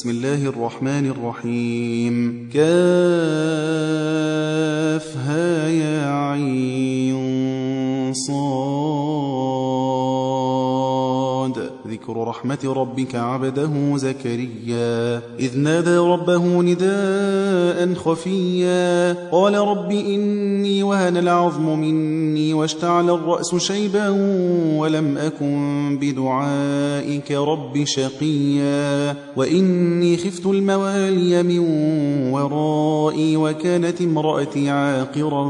[0.00, 2.48] بسم الله الرحمن الرحيم.
[2.54, 2.88] كافها
[5.68, 6.19] يا
[12.10, 15.22] ذكر رحمة ربك عبده زكريا.
[15.38, 19.12] إذ نادى ربه نداء خفيا.
[19.32, 24.08] قال رب إني وهن العظم مني واشتعل الرأس شيبا
[24.78, 29.16] ولم أكن بدعائك رب شقيا.
[29.36, 31.58] وإني خفت الموالي من
[32.32, 35.44] ورائي وكانت امرأتي عاقرا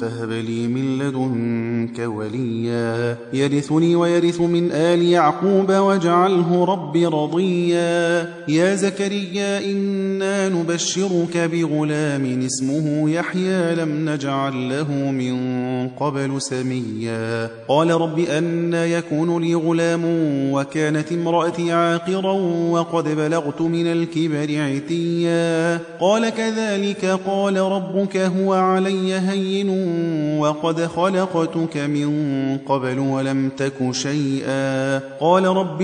[0.00, 3.16] فهب لي من لدنك وليا.
[3.32, 8.28] يرثني ويرث من آل يعقوب واجعله رب رضيا.
[8.48, 15.34] يا زكريا إنا نبشرك بغلام اسمه يحيى لم نجعل له من
[15.88, 17.50] قبل سميا.
[17.68, 20.02] قال رب أنا يكون لي غلام
[20.52, 22.32] وكانت امرأتي عاقرا
[22.70, 25.80] وقد بلغت من الكبر عتيا.
[26.00, 29.68] قال كذلك قال ربك هو علي هين
[30.38, 32.08] وقد خلقتك من
[32.66, 34.98] قبل ولم تك شيئا.
[35.20, 35.83] قال رب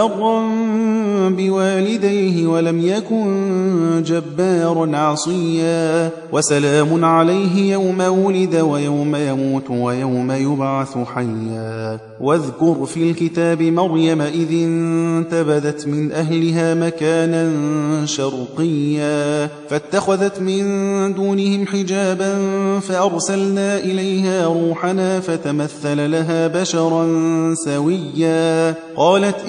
[0.00, 0.48] وبرا
[1.28, 12.86] بوالديه ولم يكن جبارا عصيا وسلام عليه يوم ولد ويوم يموت ويوم يبعث حيا واذكر
[12.86, 17.50] في الكتاب مريم إذ انتبذت من أهلها مكانا
[18.06, 20.64] شرقيا فاتخذت من
[21.14, 22.38] دونهم حجابا
[22.80, 27.08] فأرسلنا إليها روحنا فتمثل لها بشرا
[27.54, 29.48] سويا قالت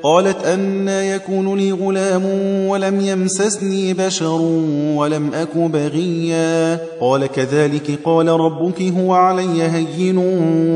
[0.03, 2.25] قالت أنا يكون لي غلام
[2.67, 4.41] ولم يمسسني بشر
[4.95, 6.79] ولم أك بغيا.
[7.01, 10.17] قال كذلك قال ربك هو علي هين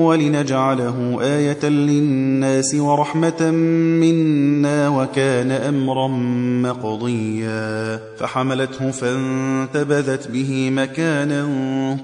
[0.01, 3.51] ولنجعله آية للناس ورحمة
[4.01, 6.07] منا وكان أمرا
[6.63, 7.99] مقضيا.
[8.17, 11.47] فحملته فانتبذت به مكانا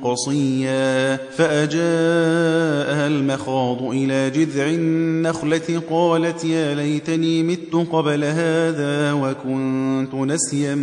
[0.03, 1.15] قصيا.
[1.15, 6.75] فأجاءها المخاض إلى جذع النخلة قالت يا
[7.11, 10.75] ليتني مت قبل هذا وكنت نسيا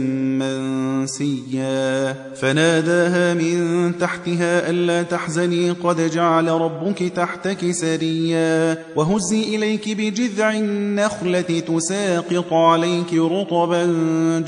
[0.42, 2.16] منسيا.
[2.34, 8.78] فناداها من تحتها ألا تحزني قد جعل ربك تحتك سريا.
[8.96, 13.84] وهزي إليك بجذع النخلة تساقط عليك رطبا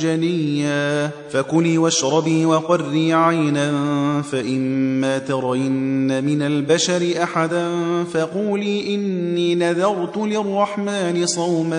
[0.00, 1.10] جنيا.
[1.30, 3.72] فكلي واشربي وقري عينا
[4.22, 7.70] فإما ترين من البشر أحدا.
[8.12, 11.69] فقولي إني نذرت للرحمن صوما.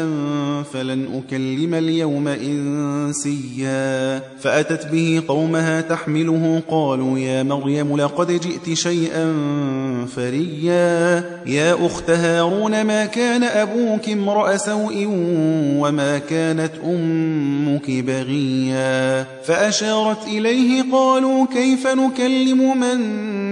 [0.74, 4.22] فلن أكلم اليوم إنسيا.
[4.40, 9.34] فأتت به قومها تحمله قالوا يا مريم لقد جئت شيئا
[10.16, 11.24] فريا.
[11.46, 15.08] يا أخت هارون ما كان أبوك امرأ سوء
[15.80, 23.00] وما كانت أمك بغيا؟ فأشارت إليه قالوا كيف نكلم من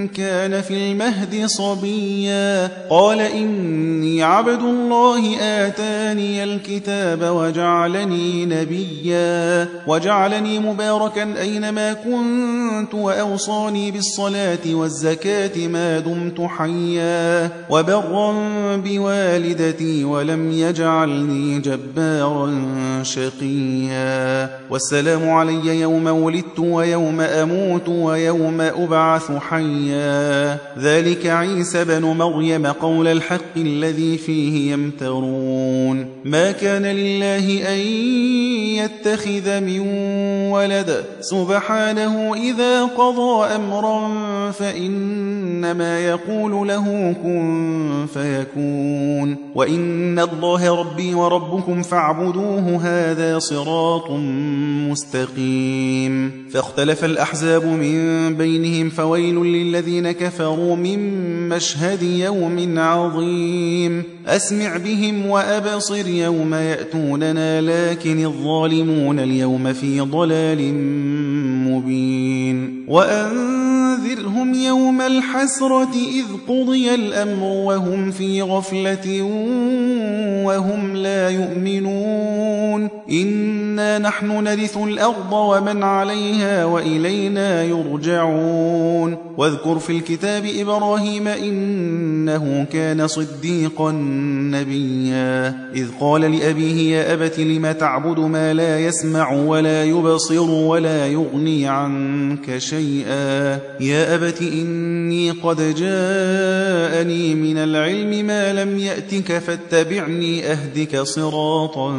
[0.08, 11.94] كان في المهد صبيا؟ قال إني عبد الله آتاني الكتاب وجعلني نبيا وجعلني مباركا أينما
[11.94, 18.32] كنت وأوصاني بالصلاة والزكاة ما دمت حيا وبرا
[18.76, 22.50] بوالدتي ولم يجعلني جبارا
[23.04, 33.08] شقيا والسلام علي يوم ولدت ويوم أموت ويوم أبعث حيا ذلك عيسى بن مريم قول
[33.08, 37.80] الحق الذي فيه يمترون ما كان لله أن
[38.78, 39.80] يتخذ من
[40.52, 41.06] ولد.
[41.22, 44.12] سبحانه إذا قضى أمرا
[44.52, 49.38] فإنما يقول له كن فيكون.
[49.56, 54.12] وإن الله ربي وربكم فاعبدوه هذا صراط
[54.90, 56.46] مستقيم.
[56.54, 61.00] فاختلف الأحزاب من بينهم فويل للذين كفروا من
[61.50, 64.04] مشهد يوم عظيم.
[64.36, 70.74] أسمع بهم وأبصر يوم يأتوننا لكن الظالمون اليوم في ضلال
[71.68, 72.86] مبين.
[74.00, 79.22] وأنذرهم يوم الحسرة إذ قضي الأمر وهم في غفلة
[80.46, 82.90] وهم لا يؤمنون.
[83.12, 89.18] إنا نحن نرث الأرض ومن عليها وإلينا يرجعون.
[89.38, 93.92] واذكر في الكتاب إبراهيم إنه كان صديقا
[94.52, 95.48] نبيا.
[95.76, 102.58] إذ قال لأبيه يا أبت لم تعبد ما لا يسمع ولا يبصر ولا يغني عنك
[102.58, 111.92] شيئا؟ يا أبت إني قد جاءني من العلم ما لم يأتك فاتبعني أهدك صراطا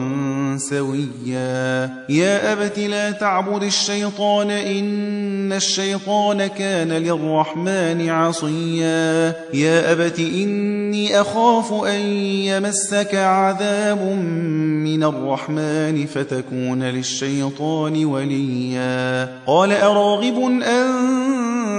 [0.70, 1.90] سويا.
[2.08, 9.34] يا أبت لا تعبد الشيطان إن الشيطان كان للرحمن عصيا.
[9.54, 12.00] يا أبت إني أخاف أن
[12.50, 14.02] يمسك عذاب
[14.84, 19.28] من الرحمن فتكون للشيطان وليا.
[19.46, 20.38] قال أراغب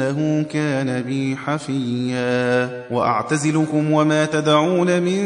[0.00, 2.70] إنه كان بي حفيا.
[2.90, 5.22] وأعتزلكم وما تدعون من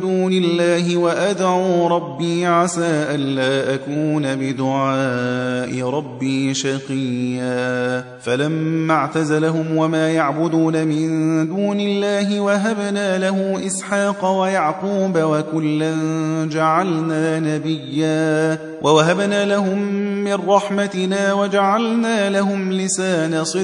[0.00, 8.04] دون الله وأدعو ربي عسى ألا أكون بدعاء ربي شقيا.
[8.22, 11.08] فلما اعتزلهم وما يعبدون من
[11.48, 15.94] دون الله وهبنا له إسحاق ويعقوب وكلا
[16.52, 18.58] جعلنا نبيا.
[18.82, 19.78] ووهبنا لهم
[20.24, 23.63] من رحمتنا وجعلنا لهم لسان صدق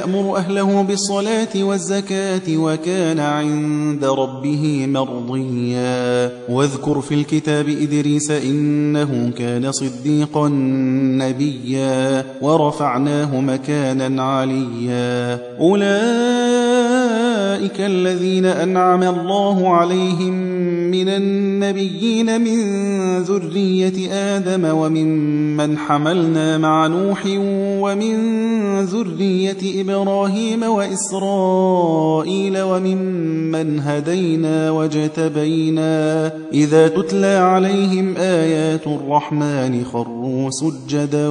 [0.01, 6.31] يأمر أهله بالصلاة والزكاة وكان عند ربه مرضيا.
[6.49, 10.47] واذكر في الكتاب إدريس إنه كان صديقا
[11.21, 15.39] نبيا ورفعناه مكانا عليا.
[15.59, 15.81] أولئك
[17.79, 20.50] الذين أنعم الله عليهم
[20.91, 22.57] من النبيين من
[23.23, 27.23] ذرية آدم وممن حملنا مع نوح
[27.81, 28.15] ومن
[28.85, 41.27] ذرية إبراهيم وإسرائيل وممن هدينا واجتبينا إذا تتلى عليهم آيات الرحمن خروا سجدا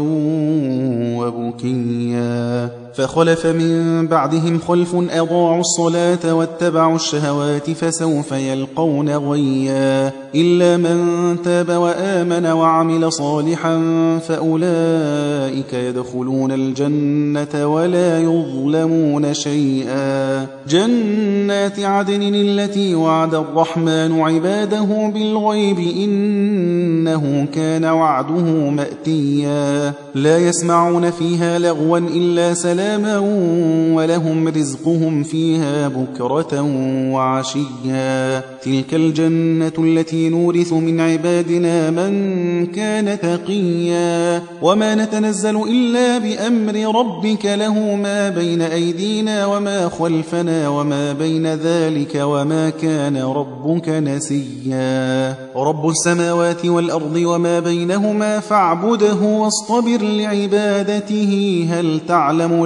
[1.19, 11.69] وبكيا فخلف من بعدهم خلف أضاعوا الصلاة واتبعوا الشهوات فسوف يلقون غيا إلا من تاب
[11.69, 13.79] وآمن وعمل صالحا
[14.29, 20.47] فأولئك يدخلون الجنة ولا يظلمون شيئا.
[20.69, 29.93] جنات عدن التي وعد الرحمن عباده بالغيب إنه كان وعده مأتيا.
[30.15, 32.55] لا يسمعون فيها لغوا إلا
[32.91, 33.19] سلاما
[33.95, 36.63] ولهم رزقهم فيها بكرة
[37.13, 47.47] وعشيا تلك الجنة التي نورث من عبادنا من كان تقيا وما نتنزل إلا بأمر ربك
[47.47, 56.67] له ما بين أيدينا وما خلفنا وما بين ذلك وما كان ربك نسيا رب السماوات
[56.67, 62.65] والأرض وما بينهما فاعبده واصطبر لعبادته هل تعلم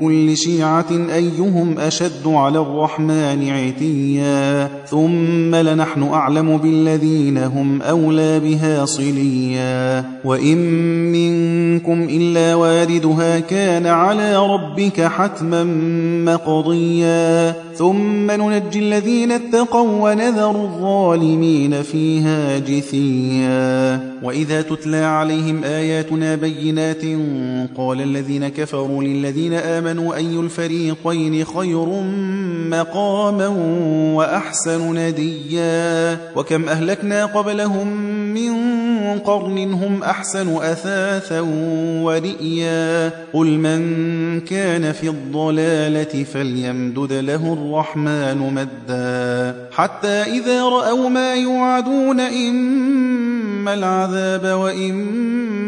[0.00, 10.04] كل شيعة أيهم أشد على الرحمن عتيا ثم لنحن أعلم بالذين هم أولى بها صليا.
[10.24, 10.58] وإن
[11.12, 15.64] منكم إلا واردها كان على ربك حتما
[16.24, 17.54] مقضيا.
[17.74, 24.00] ثم ننجي الذين اتقوا ونذر الظالمين فيها جثيا.
[24.22, 27.02] وإذا تتلى عليهم آياتنا بينات
[27.76, 31.86] قال الذين كفروا للذين آمنوا أي الفريقين خير
[32.70, 33.46] مقاما
[34.14, 37.86] وأحسن نديا وكم أهلكنا قبلهم
[38.34, 38.52] من
[39.18, 41.40] قرن هم أحسن أثاثا
[42.02, 52.20] ورئيا قل من كان في الضلالة فليمدد له الرحمن مدا حتى إذا رأوا ما يوعدون
[52.20, 55.67] إما العذاب وإما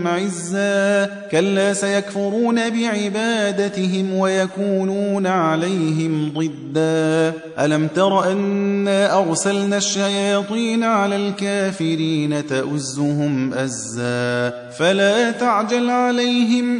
[0.07, 13.53] عزا كلا سيكفرون بعبادتهم ويكونون عليهم ضدا ألم تر أنا أرسلنا الشياطين على الكافرين تؤزهم
[13.53, 16.79] أزا فلا تعجل عليهم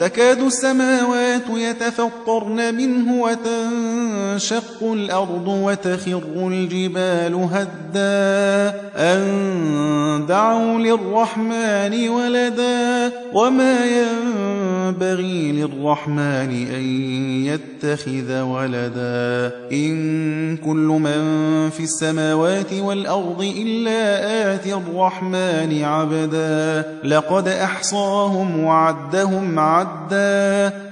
[0.00, 8.80] تكاد السماوات يتفطرن منه وتنشق الأرض وتخر الجبال هدا.
[8.96, 13.12] أن دعوا للرحمن ولدا.
[13.32, 16.84] وما ينبغي للرحمن أن
[17.46, 19.52] يتخذ ولدا.
[19.72, 21.20] إن كل من
[21.70, 26.84] في السماوات والأرض إلا آتي الرحمن عبدا.
[27.04, 29.85] لقد أحصاهم وعدهم عدا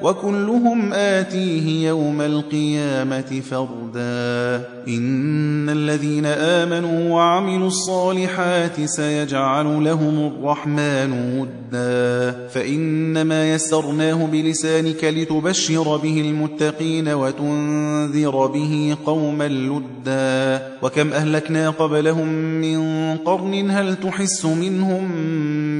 [0.02, 13.54] وكلهم آتيه يوم القيامة فردا إن الذين آمنوا وعملوا الصالحات سيجعل لهم الرحمن ودا فإنما
[13.54, 22.28] يسرناه بلسانك لتبشر به المتقين وتنذر به قوما لدا وكم أهلكنا قبلهم
[22.60, 25.12] من قرن هل تحس منهم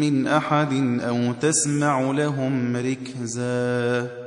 [0.01, 4.24] من أحد أو تسمع لهم ركزا كذا